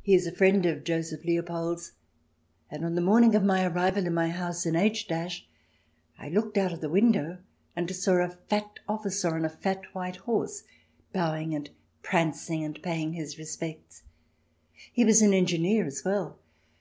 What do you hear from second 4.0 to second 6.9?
in my house in H, I looked out of the